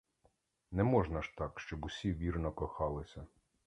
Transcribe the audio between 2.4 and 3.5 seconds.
кохалися.